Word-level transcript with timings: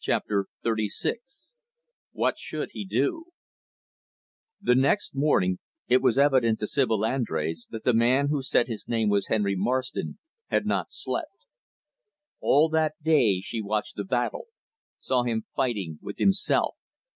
Chapter 0.00 0.46
XXXVI 0.66 1.52
What 2.10 2.38
Should 2.40 2.70
He 2.72 2.84
Do 2.84 3.26
The 4.60 4.74
next 4.74 5.14
morning, 5.14 5.60
it 5.86 6.02
was 6.02 6.18
evident 6.18 6.58
to 6.58 6.66
Sibyl 6.66 6.98
Andrés 7.02 7.68
that 7.68 7.84
the 7.84 7.94
man 7.94 8.30
who 8.30 8.42
said 8.42 8.66
his 8.66 8.88
name 8.88 9.08
was 9.08 9.28
Henry 9.28 9.54
Marston 9.54 10.18
had 10.48 10.66
not 10.66 10.90
slept. 10.90 11.46
All 12.40 12.68
that 12.70 12.94
day, 13.00 13.38
she 13.38 13.62
watched 13.62 13.94
the 13.94 14.02
battle 14.02 14.46
saw 14.98 15.22
him 15.22 15.44
fighting 15.54 16.00
with 16.02 16.18
himself. 16.18 16.74